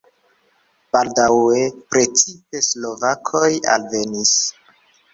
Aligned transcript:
Baldaŭe 0.95 1.61
precipe 1.93 2.65
slovakoj 2.71 3.55
alvenis. 3.79 4.37